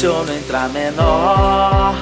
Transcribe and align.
Show 0.00 0.24
não 0.24 0.34
entra 0.34 0.68
menor. 0.70 1.94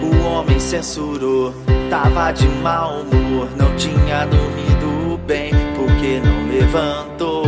O 0.00 0.26
homem 0.28 0.60
censurou, 0.60 1.52
tava 1.90 2.30
de 2.30 2.46
mau 2.46 3.00
humor. 3.00 3.48
Não 3.56 3.74
tinha 3.74 4.24
dormido 4.26 5.18
bem, 5.26 5.50
porque 5.74 6.20
não 6.24 6.46
levantou. 6.46 7.42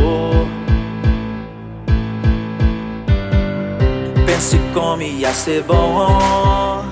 Pense 4.26 4.58
como 4.74 5.02
ia 5.02 5.32
ser 5.32 5.62
bom. 5.62 6.84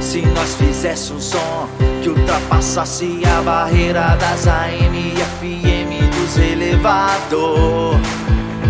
Se 0.00 0.22
nós 0.22 0.56
fizesse 0.56 1.12
um 1.12 1.20
som 1.20 1.68
que 2.02 2.08
ultrapassasse 2.08 3.22
a 3.24 3.40
barreira 3.42 4.16
das 4.16 4.48
AM 4.48 4.98
e 4.98 5.14
FM 5.14 6.14
dos 6.16 6.36
elevador. 6.36 7.94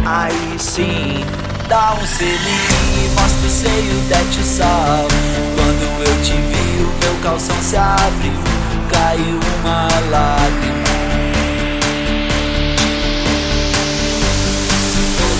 Aí 0.05 0.59
sim, 0.59 1.25
dá 1.69 1.95
um 2.01 2.07
selinho 2.07 3.05
e 3.05 3.09
mostra 3.21 3.47
o 3.47 3.51
seio 3.51 4.01
dete 4.09 4.43
sal. 4.43 5.09
Quando 5.57 5.83
eu 6.07 6.15
te 6.23 6.33
vi, 6.33 6.83
o 6.83 6.93
meu 7.03 7.15
calção 7.23 7.57
se 7.63 7.77
abriu, 7.77 8.33
caiu 8.91 9.41
uma 9.61 9.89
lágrima. 10.11 10.85
Se 14.79 15.01
for 15.17 15.37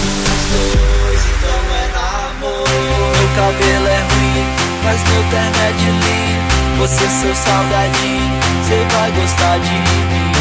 dois, 0.53 1.23
então 1.33 1.63
é 1.75 1.85
namoro. 1.95 2.99
Meu 3.17 3.29
cabelo 3.37 3.89
é 3.89 3.91
ruim, 3.99 4.45
mas 4.85 4.99
meu 5.09 5.23
terno 5.31 5.59
é 5.63 5.73
de 5.73 5.91
linho. 5.91 6.43
Você, 6.79 7.07
seu 7.09 7.35
salgadinho, 7.35 8.41
cê 8.67 8.79
vai 8.97 9.11
gostar 9.13 9.59
de 9.59 9.71
mim. 9.71 10.33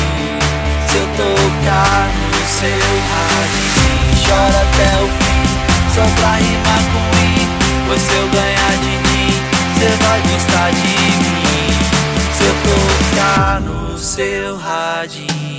Se 0.88 0.95
eu 0.98 1.08
tocar 1.16 2.08
no 2.31 2.42
seu 2.48 2.84
rádio, 3.11 3.66
chora 4.28 4.61
até 4.61 4.89
o 5.02 5.08
fim, 5.08 5.33
só 5.94 6.02
pra 6.02 6.36
rimar 6.38 6.83
com 6.91 7.05
i. 7.19 7.86
Pois 7.88 8.02
se 8.02 8.13
eu 8.16 8.27
ganhar 8.30 8.77
de 8.77 8.97
mim, 9.08 9.31
cê 9.77 9.89
vai 10.03 10.22
gostar 10.22 10.72
de 10.72 10.81
mim. 10.81 11.69
Se 12.36 12.44
eu 12.44 12.55
tocar 12.63 13.61
no 13.61 13.97
seu 13.97 14.58
radinho. 14.58 15.53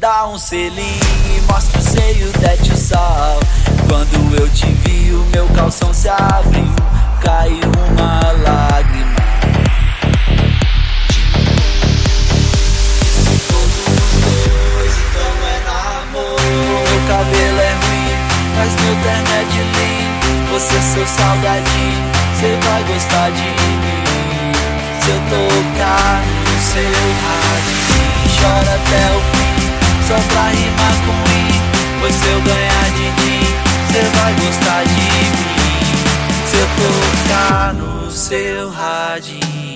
Dá 0.00 0.28
um 0.28 0.38
selinho 0.38 1.00
e 1.36 1.40
mostra 1.50 1.80
o 1.80 1.82
seio 1.82 2.30
dete 2.38 2.76
sal 2.76 3.40
Quando 3.88 4.36
eu 4.36 4.48
te 4.50 4.66
vi 4.66 5.12
o 5.12 5.26
meu 5.32 5.44
calção 5.48 5.92
se 5.92 6.08
abriu 6.08 6.72
Caiu 7.20 7.68
uma 7.90 8.20
lágrima. 8.44 9.16
Dos 13.08 13.50
dois, 14.46 14.94
então 15.02 15.34
é 15.48 15.58
namoro. 15.66 16.46
Meu 16.46 17.00
cabelo 17.08 17.60
é 17.60 17.72
ruim, 17.72 18.14
mas 18.56 18.70
meu 18.80 18.94
terno 19.02 19.30
é 19.34 19.44
de 19.50 19.58
linho 19.58 20.52
Você 20.52 20.80
seu 20.80 21.06
salgadinho, 21.08 22.04
cê 22.38 22.56
vai 22.68 22.84
gostar 22.84 23.30
de 23.32 23.42
mim. 23.42 24.54
Se 25.02 25.10
eu 25.10 25.20
tocar 25.28 26.22
no 26.44 26.62
seu 26.62 26.94
rádio 27.24 27.78
Chora 28.40 28.74
até 28.76 29.02
o 29.16 29.20
fim 29.32 29.47
só 30.08 30.14
pra 30.14 30.48
rimar 30.48 30.94
com 31.04 31.12
i 31.30 32.00
Pois 32.00 32.14
se 32.14 32.26
eu 32.28 32.40
ganhar 32.40 32.90
de 32.92 33.02
mim, 33.20 33.44
cê 33.92 34.02
vai 34.16 34.32
gostar 34.34 34.84
de 34.84 34.94
mim. 34.94 35.28
Se 36.46 36.56
eu 36.56 36.68
tocar 36.78 37.74
no 37.74 38.10
seu 38.10 38.70
radinho 38.70 39.67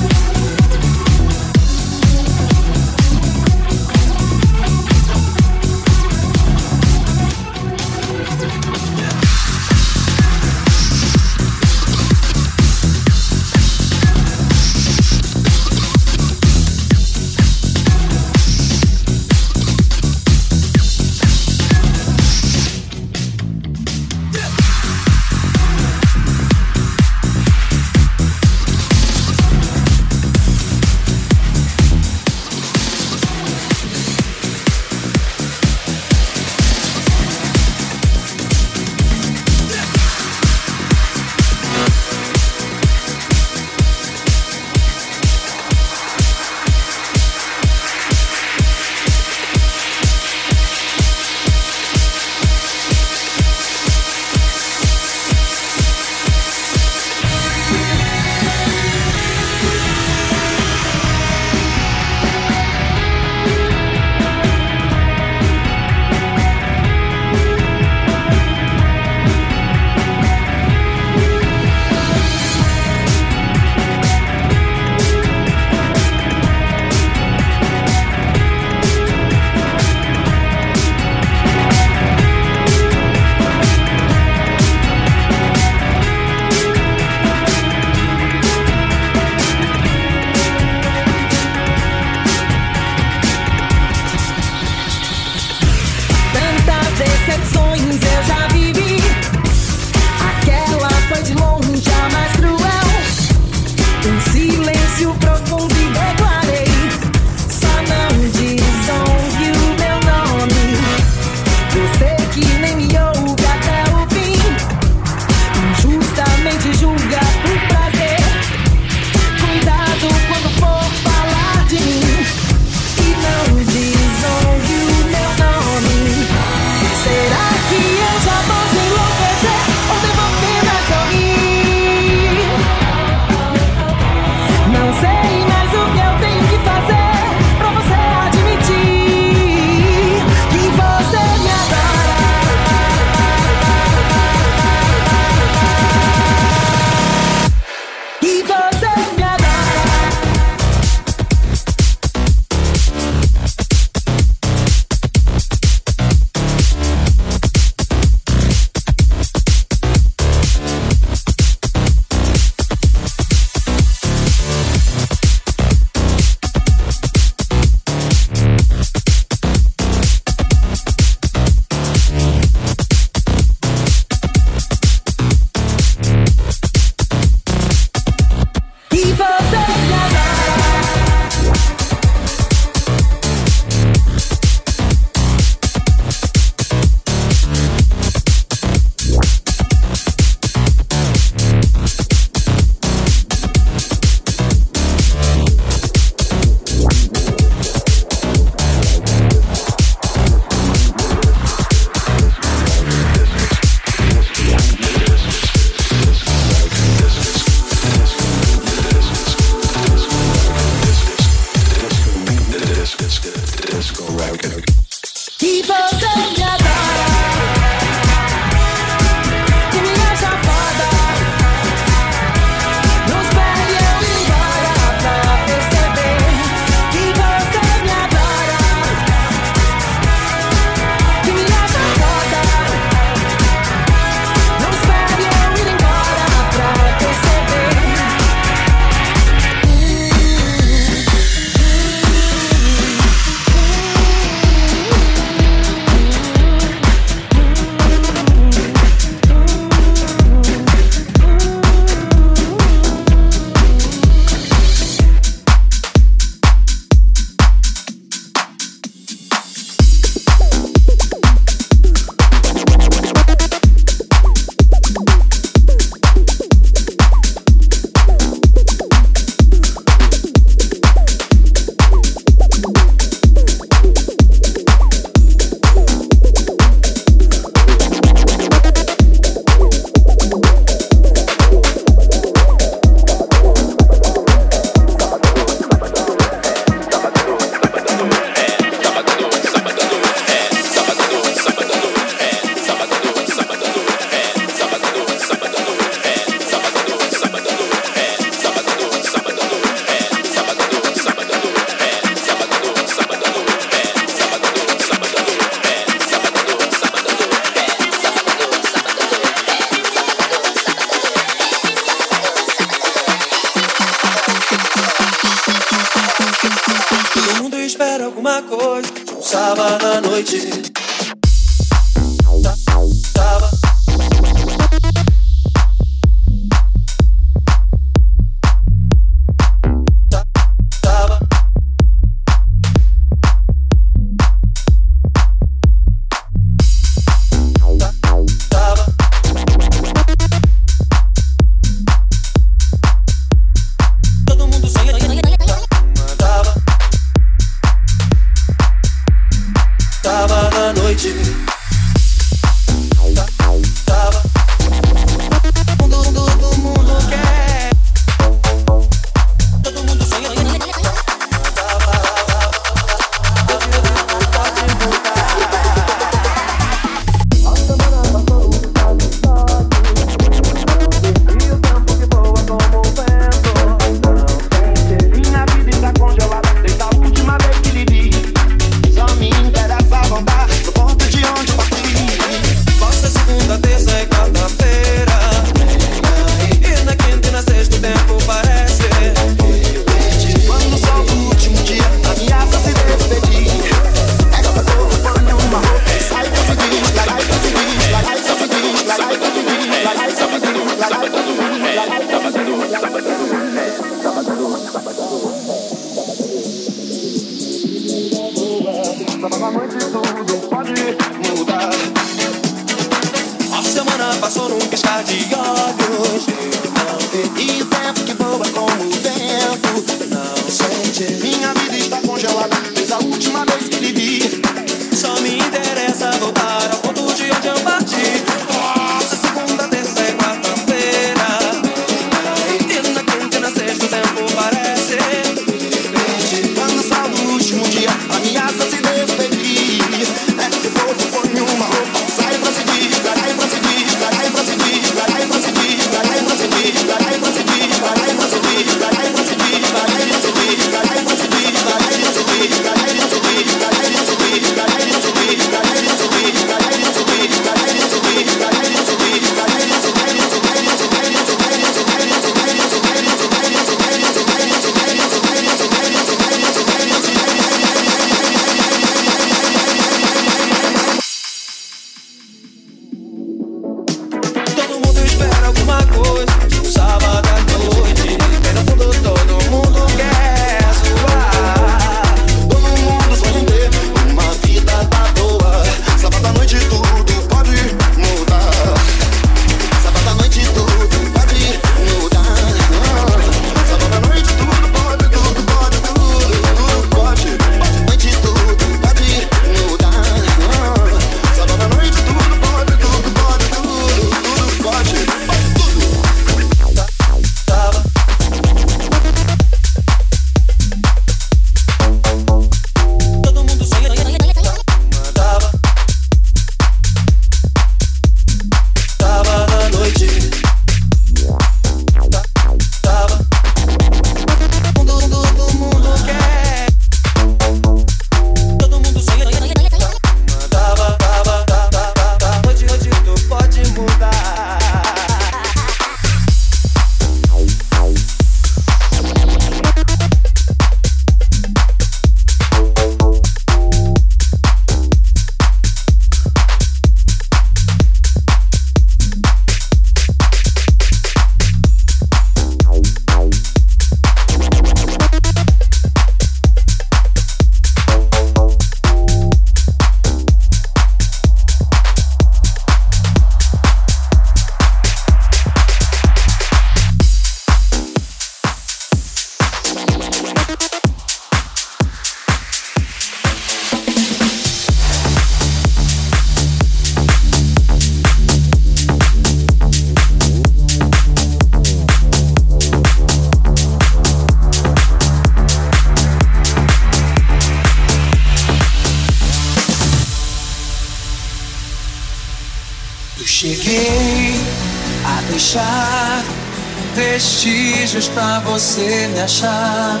você 598.58 599.06
me 599.14 599.20
achar. 599.20 600.00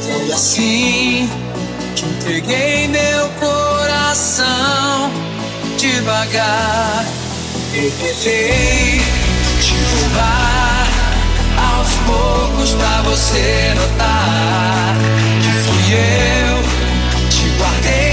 Foi 0.00 0.32
assim 0.32 1.28
que 1.94 2.06
entreguei 2.06 2.88
meu 2.88 3.28
coração 3.38 5.10
devagar. 5.76 7.04
Revelei 7.74 9.02
te 9.60 9.74
roubar 9.92 10.88
aos 11.58 11.92
poucos 12.06 12.72
pra 12.72 13.02
você 13.02 13.74
notar 13.76 14.96
que 15.42 15.50
fui 15.64 15.92
eu. 15.92 17.28
Te 17.28 17.44
guardei 17.58 18.03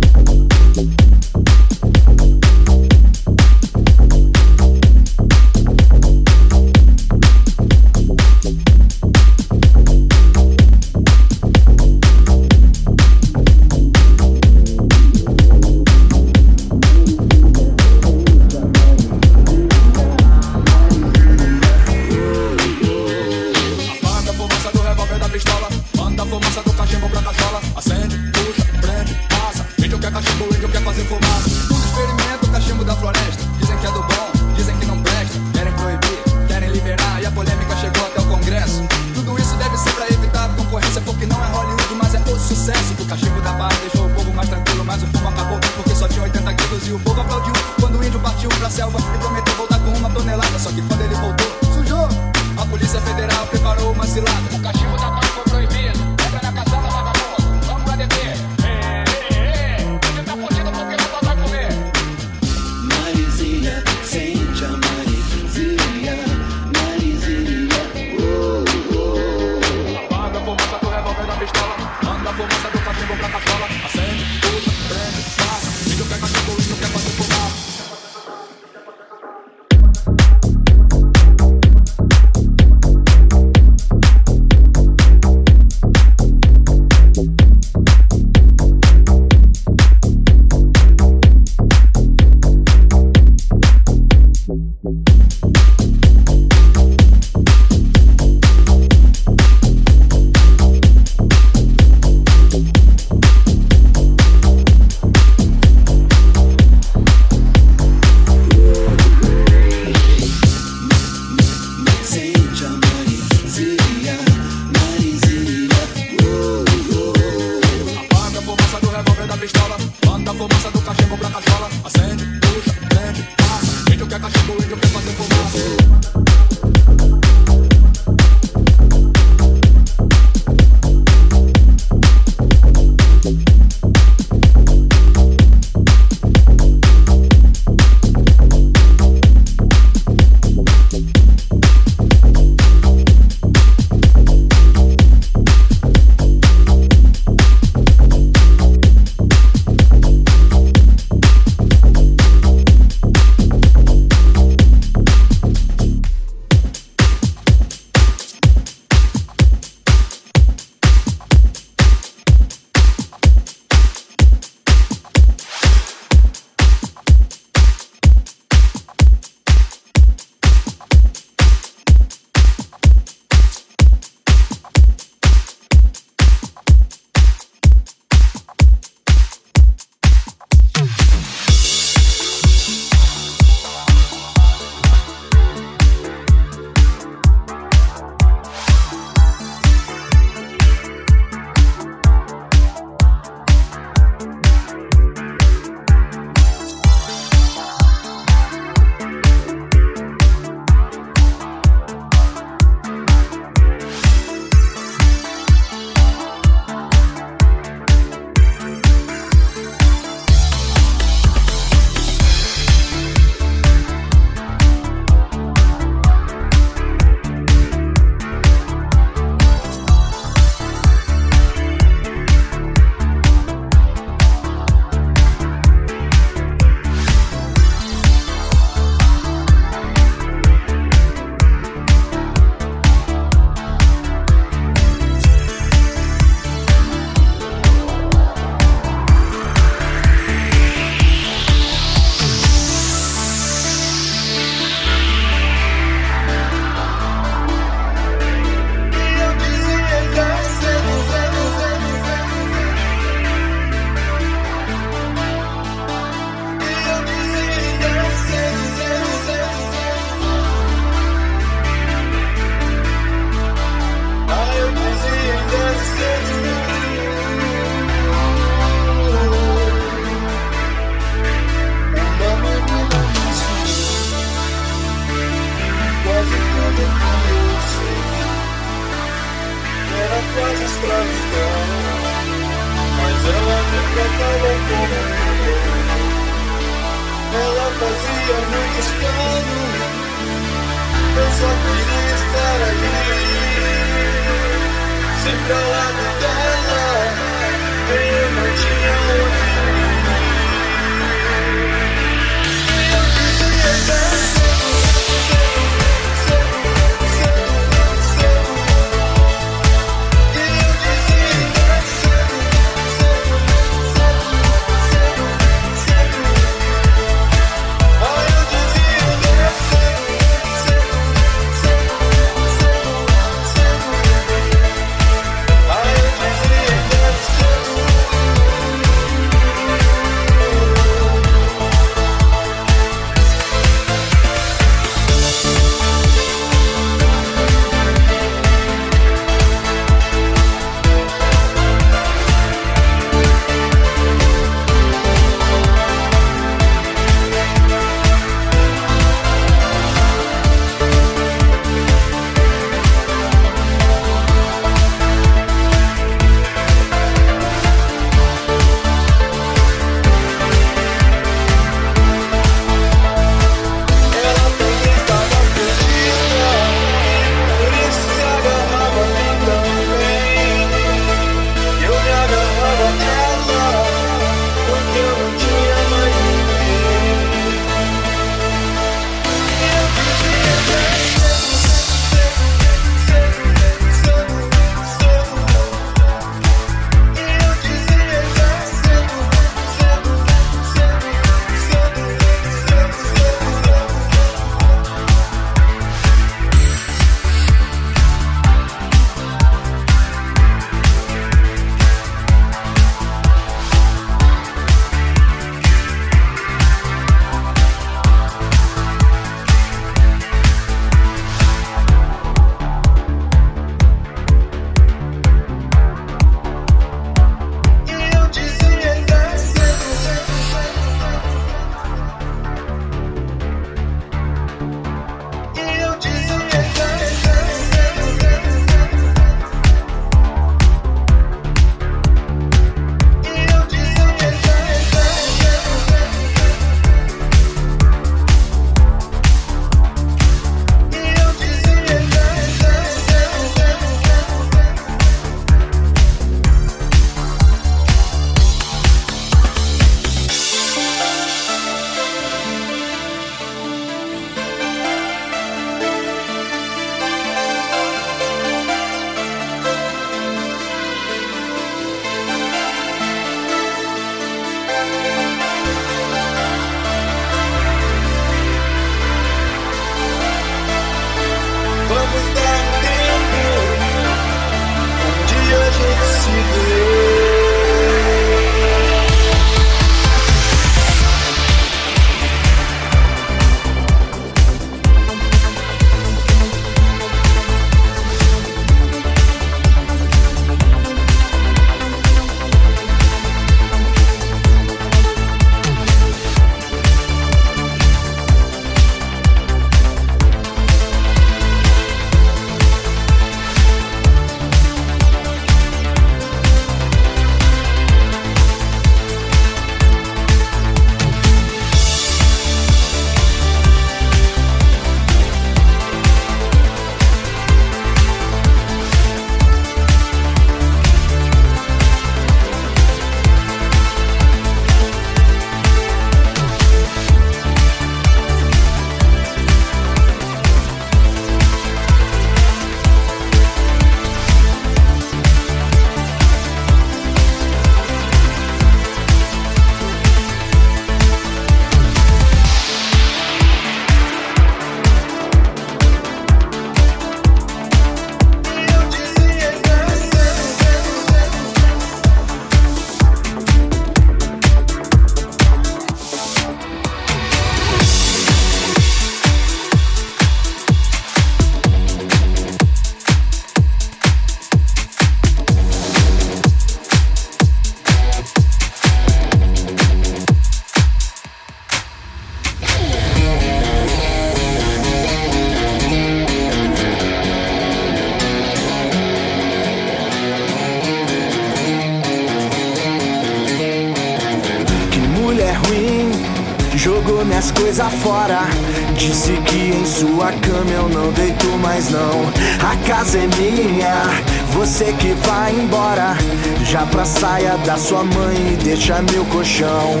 Disse 588.94 589.32
que 589.46 589.56
em 589.56 589.86
sua 589.86 590.30
cama 590.32 590.70
eu 590.70 590.88
não 590.90 591.10
deito 591.12 591.46
mais 591.58 591.88
não. 591.88 592.30
A 592.60 592.76
casa 592.86 593.18
é 593.18 593.26
minha, 593.38 594.04
você 594.52 594.92
que 594.92 595.14
vai 595.26 595.52
embora. 595.52 596.16
Já 596.64 596.84
pra 596.86 597.04
saia 597.06 597.56
da 597.64 597.78
sua 597.78 598.04
mãe 598.04 598.36
e 598.52 598.56
deixa 598.62 599.00
meu 599.10 599.24
colchão. 599.26 600.00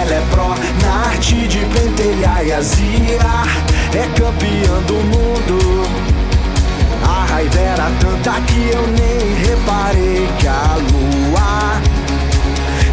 Ela 0.00 0.14
é 0.14 0.26
pró 0.30 0.54
na 0.82 1.10
arte 1.10 1.46
de 1.46 1.58
pentelhar 1.58 2.46
e 2.46 2.52
azia. 2.52 3.20
É 3.92 4.08
campeã 4.18 4.80
do 4.86 4.94
mundo. 4.94 5.86
A 7.04 7.26
raiva 7.26 7.60
era 7.60 7.90
tanta 8.00 8.40
que 8.40 8.70
eu 8.70 8.86
nem 8.86 9.34
reparei 9.44 10.28
que 10.38 10.48
a 10.48 10.76
lua 10.90 11.80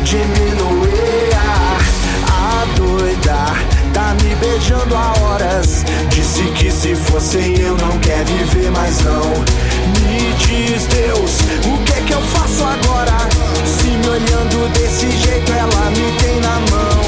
diminuía. 0.04 1.40
A 2.28 2.66
doida 2.76 3.79
beijando 4.40 4.96
há 4.96 5.14
horas. 5.22 5.84
Disse 6.10 6.44
que 6.52 6.72
se 6.72 6.96
fosse 6.96 7.38
eu 7.60 7.76
não 7.78 7.98
quer 8.00 8.24
viver 8.26 8.72
mais 8.72 9.00
não. 9.02 9.30
Me 10.02 10.34
diz 10.38 10.86
Deus, 10.88 11.32
o 11.66 11.78
que 11.84 11.94
é 11.94 12.02
que 12.02 12.14
eu 12.14 12.22
faço 12.22 12.64
agora? 12.64 13.18
Se 13.66 13.88
me 13.88 14.08
olhando 14.08 14.74
desse 14.74 15.10
jeito 15.12 15.52
ela 15.52 15.90
me 15.92 16.12
tem 16.20 16.40
na 16.40 16.60
mão. 16.72 17.02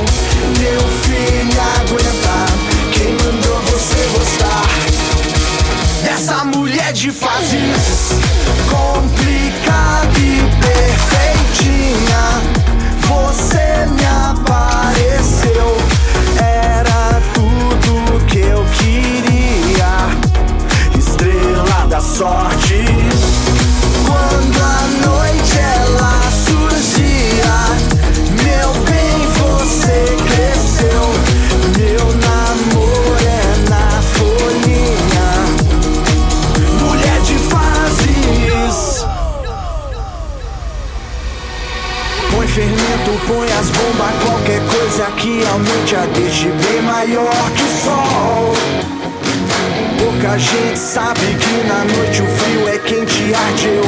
Meu 0.60 0.82
filho 1.04 1.62
aguenta, 1.80 2.38
quem 2.94 3.12
mandou 3.14 3.60
você 3.72 4.02
gostar? 4.18 4.66
Dessa 6.04 6.44
mulher 6.46 6.94
de 6.94 7.12
fases 7.12 8.12
complicada 8.70 10.20
e 10.20 10.42
perfeitinha. 10.62 12.24
Você 13.08 13.86
me 13.88 14.06
apareceu, 14.30 15.78
era 16.40 16.81
sorte. 22.22 22.86
Quando 24.06 24.60
a 24.62 24.82
noite 25.08 25.58
ela 25.58 26.22
surgia, 26.46 27.54
meu 28.44 28.70
bem, 28.86 29.18
você 29.40 29.98
cresceu. 30.28 31.04
Meu 31.80 32.06
namoro 32.28 33.18
é 33.26 33.70
na 33.72 33.88
folhinha. 34.14 35.30
Mulher 36.80 37.20
de 37.22 37.38
fases. 37.50 39.04
Põe 42.30 42.48
fermento, 42.48 43.12
põe 43.26 43.52
as 43.52 43.72
bombas, 43.72 44.14
qualquer 44.24 44.62
coisa 44.68 45.06
que 45.18 45.44
aumente 45.48 45.96
a 45.96 46.06
deixe 46.06 46.50
bem 46.50 46.84
maior 46.84 47.52
que 47.56 47.64
o 47.64 47.68
sol. 47.84 48.81
Pouca 50.22 50.38
gente 50.38 50.78
sabe 50.78 51.20
que 51.20 51.68
na 51.68 51.84
noite 51.84 52.22
o 52.22 52.28
frio 52.28 52.68
é 52.68 52.78
quente 52.78 53.34
arde 53.34 53.70
eu 53.70 53.82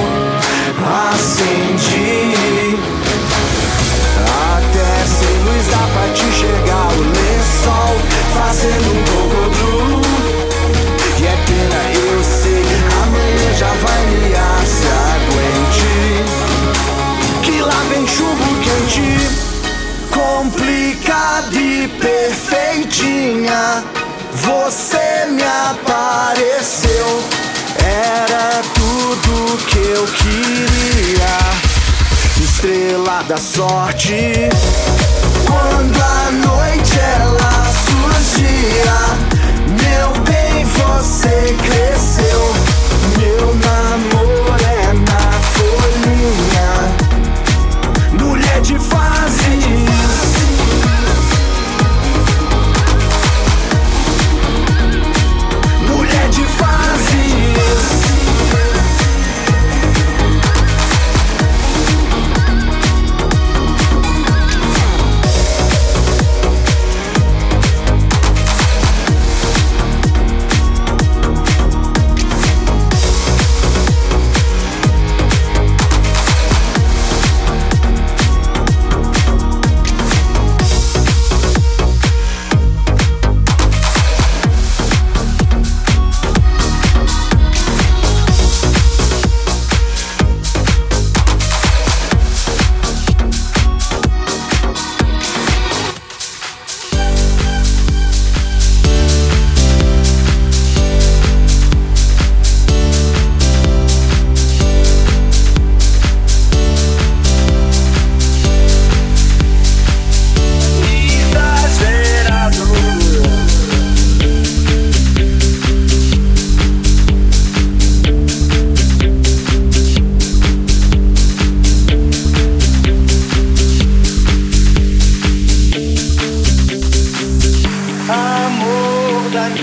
acendi. 1.12 2.34
Até 4.56 5.06
sem 5.06 5.38
luz 5.44 5.68
dá 5.68 5.88
pra 5.94 6.12
te 6.12 6.24
enxergar 6.26 6.88
o 6.88 7.02
lençol 7.02 7.43
apareceu, 25.74 27.24
era 27.84 28.62
tudo 28.74 29.58
que 29.66 29.80
eu 29.80 30.06
queria. 30.06 31.34
Estrela 32.42 33.24
da 33.24 33.38
sorte. 33.38 34.50
Quando 35.46 36.02
a 36.02 36.32
noite 36.32 37.00
ela 37.00 37.66
surgia, 37.88 38.96
meu 39.82 40.10
bem, 40.24 40.66
você 40.66 41.56
cresceu. 41.64 42.54
Meu 43.18 43.54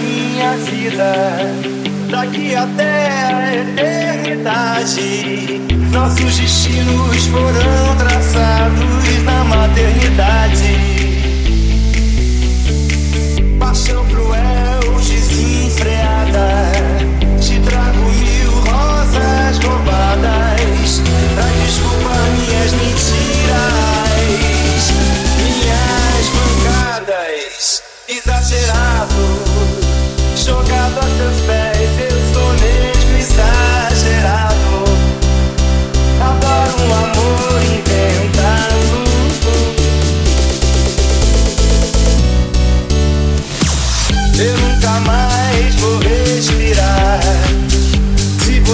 minha 0.01 0.57
vida, 0.57 1.13
daqui 2.11 2.55
até 2.55 3.09
a 3.09 3.57
eternidade. 3.57 5.61
Nossos 5.93 6.39
destinos 6.39 7.27
foram 7.27 7.97
traçados 7.99 9.23
na 9.25 9.45
maternidade. 9.45 10.79
Paixão 13.59 14.07
cruel, 14.07 14.81
desenfreada. 15.07 16.49
Te 17.41 17.59
trago 17.61 17.99
mil 17.99 18.51
rosas 18.51 19.59
roubadas 19.59 20.40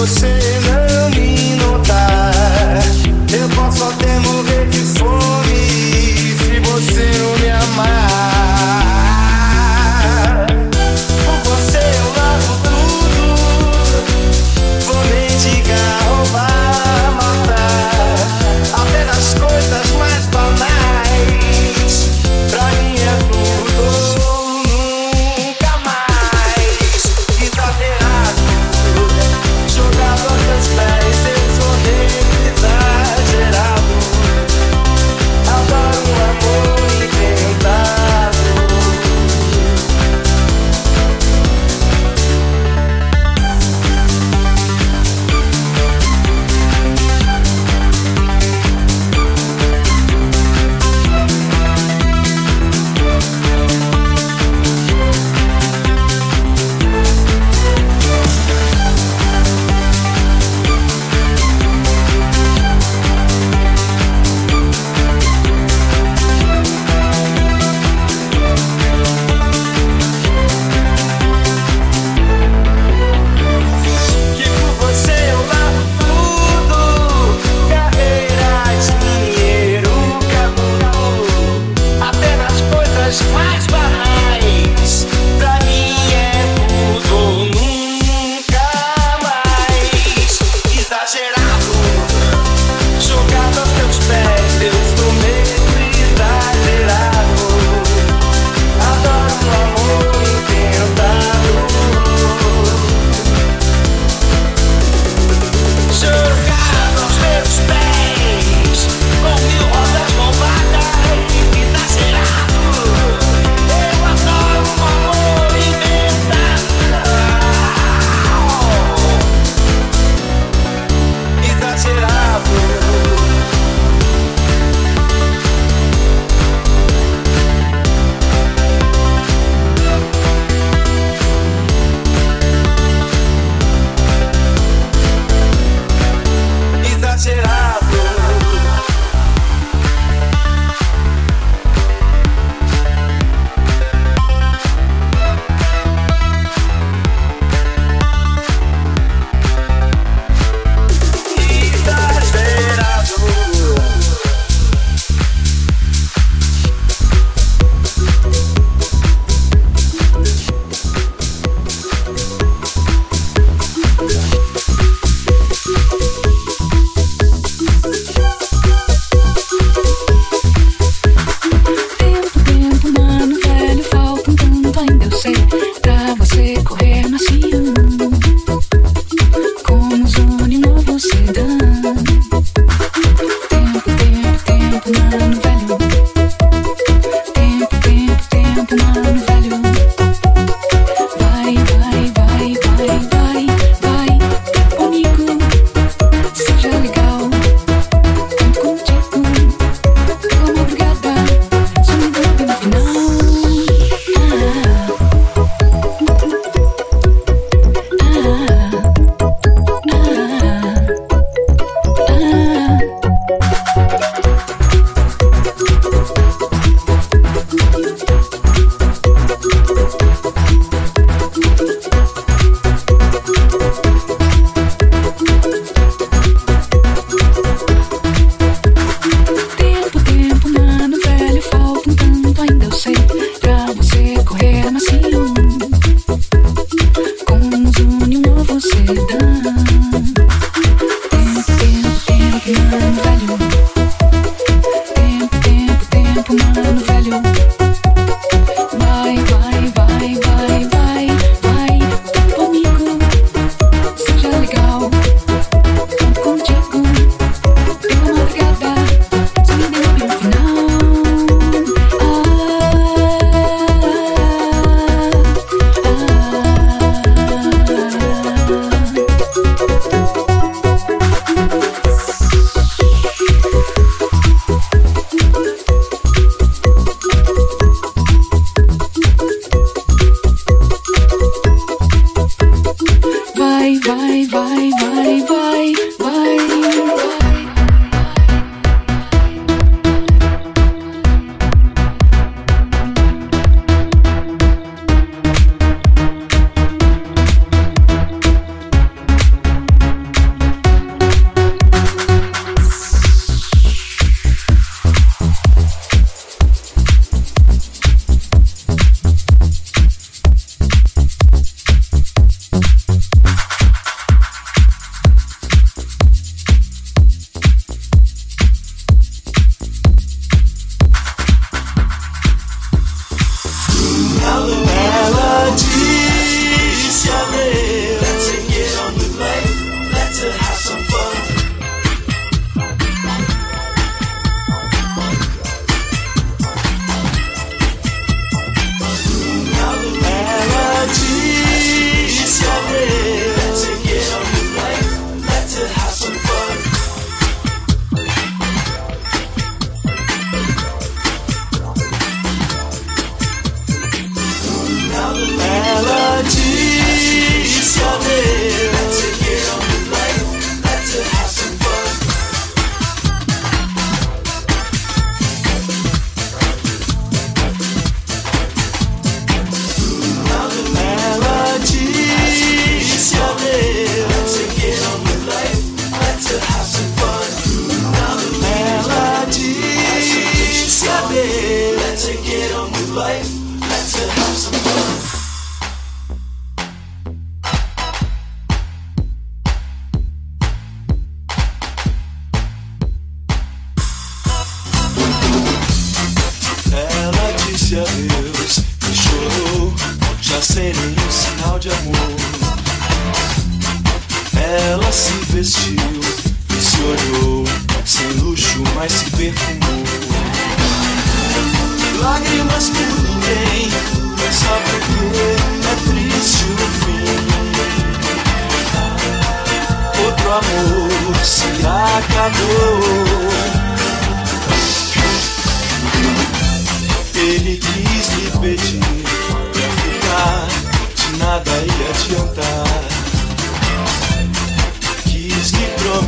você 0.07 0.36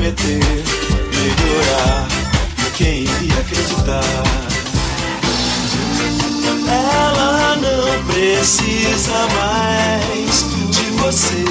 prometer 0.09 0.39
melhorar. 1.13 2.07
Quem 2.75 3.03
iria 3.03 3.39
acreditar? 3.39 4.03
Ela 6.67 7.55
não 7.57 8.05
precisa 8.05 9.27
mais 9.35 10.45
de 10.69 10.83
você. 10.97 11.45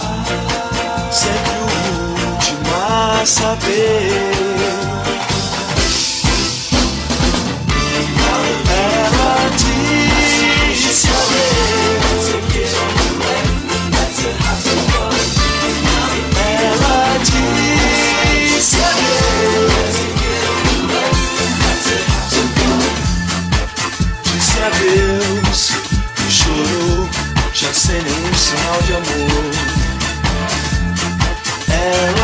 Ah, 0.00 1.10
sempre 1.10 1.52
o 1.58 2.30
último 2.30 2.74
a 2.76 3.26
saber. 3.26 4.51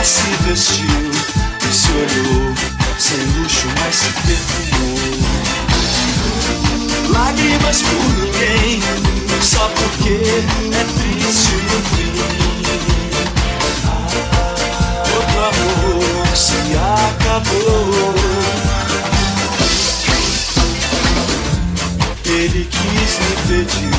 se 0.09 0.31
vestiu 0.47 1.11
e 1.69 1.75
se 1.75 1.93
olhou 1.93 2.55
sem 2.99 3.21
luxo, 3.37 3.67
mas 3.79 3.95
se 3.95 4.11
perfumou. 4.27 4.99
Lágrimas 7.11 7.83
por 7.83 8.05
ninguém, 8.17 8.83
só 9.43 9.69
porque 9.69 10.15
é 10.73 10.85
triste 10.97 11.55
o 11.57 11.81
fim. 11.95 12.13
Outro 15.15 15.39
amor 15.45 16.27
se 16.35 16.61
acabou. 17.05 18.15
Ele 22.25 22.65
quis 22.65 23.13
me 23.19 23.35
pedir 23.47 23.93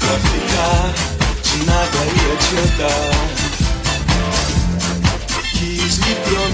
pra 0.00 0.14
ficar, 0.30 0.84
de 1.42 1.56
nada 1.66 1.98
ia 2.16 2.32
adiantar. 2.32 3.43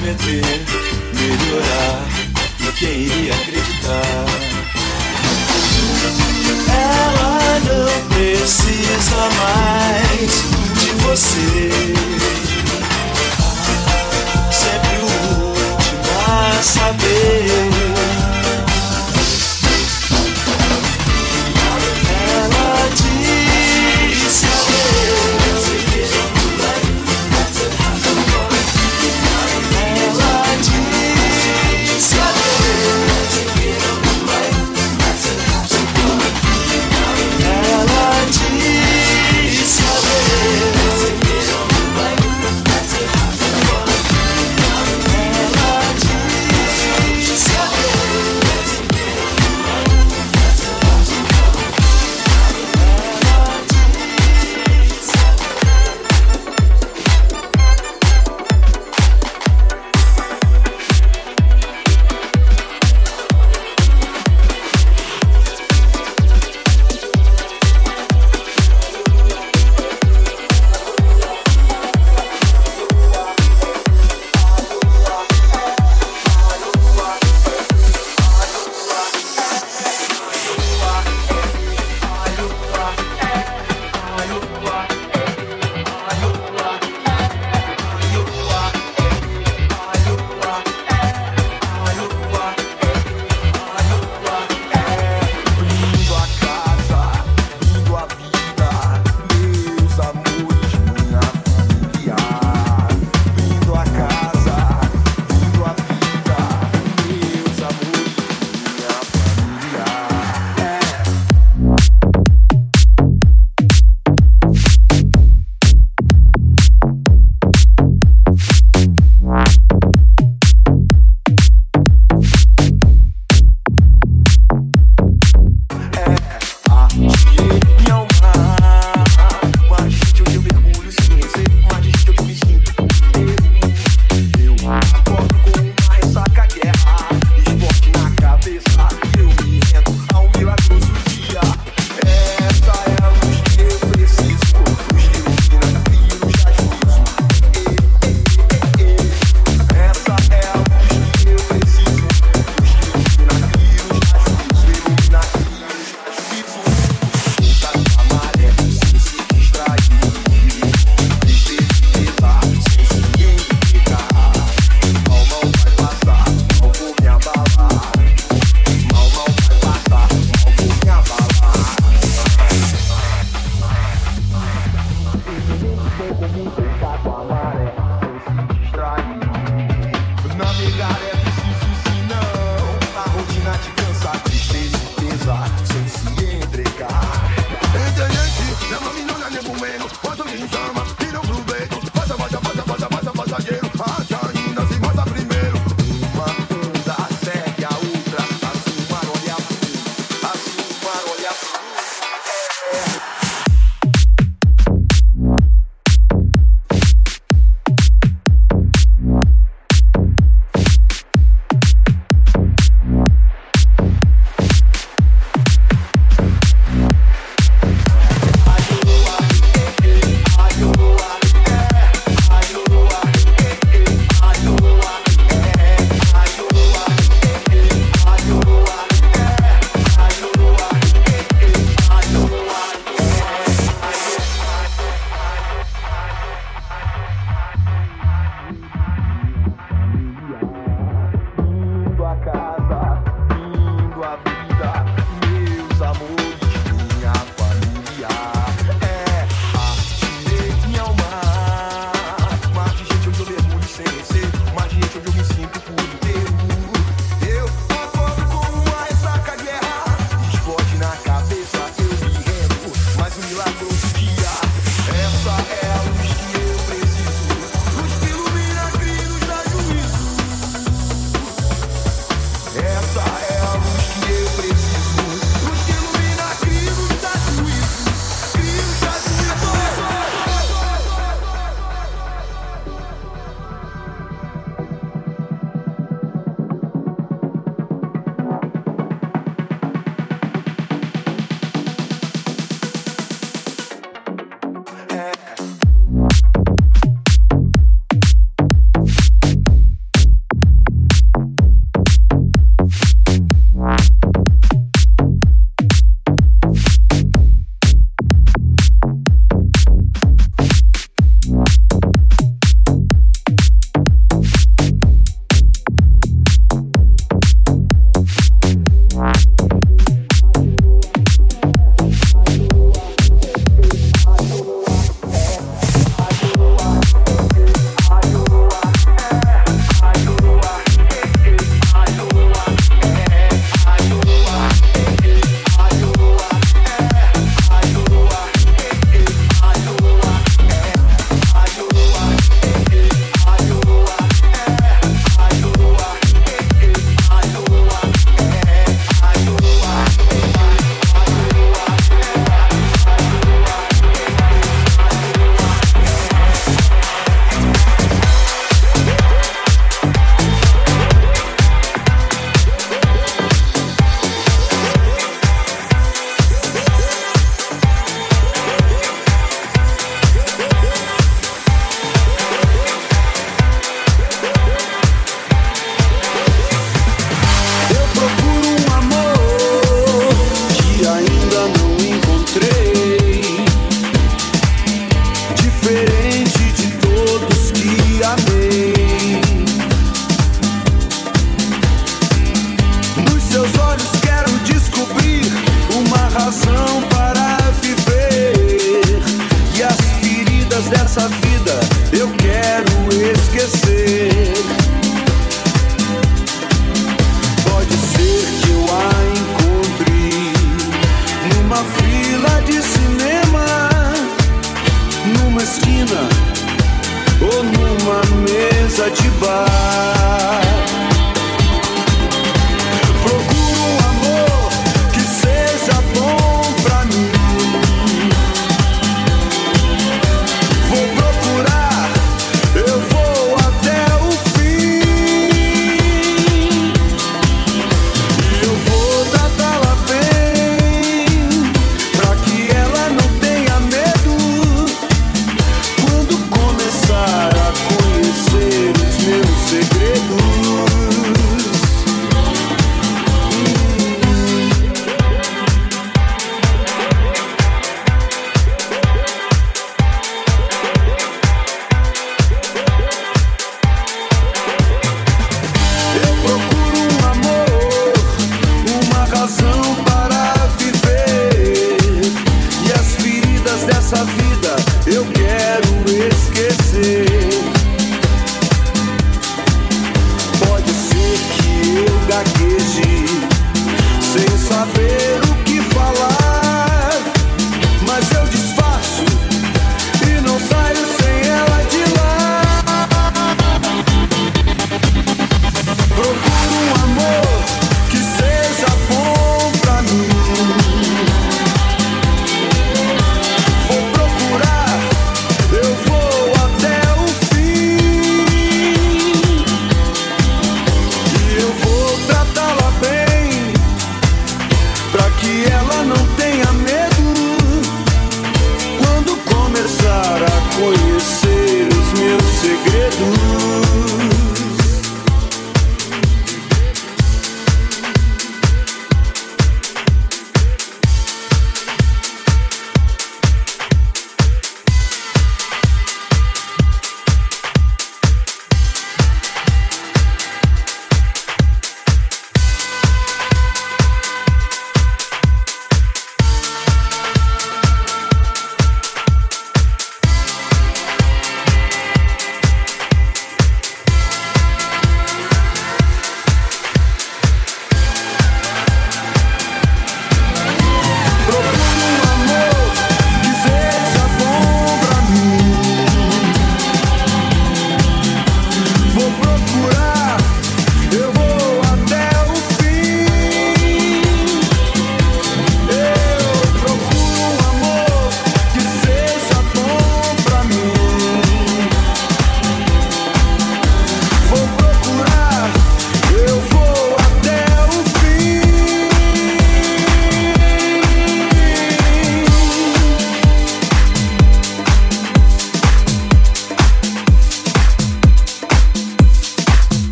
prometer 0.00 0.42
melhorar. 1.14 2.08
E 2.58 2.72
quem 2.72 2.90
iria 3.02 3.34
acreditar? 3.34 4.26
Ela 6.72 7.60
não 7.60 8.08
precisa 8.08 9.28
mais 9.38 10.32
de 10.80 10.90
você. 11.02 11.70
Sempre 14.50 14.96
o 14.96 15.06
último 15.48 16.10
a 16.28 16.62
saber. 16.62 18.39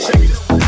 shake 0.00 0.30
it. 0.30 0.67